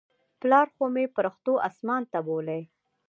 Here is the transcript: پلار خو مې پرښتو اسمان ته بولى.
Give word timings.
پلار 0.41 0.67
خو 0.75 0.83
مې 0.93 1.05
پرښتو 1.17 1.53
اسمان 1.69 2.01
ته 2.11 2.19
بولى. 2.27 2.61